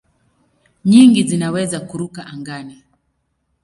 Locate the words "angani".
2.33-2.77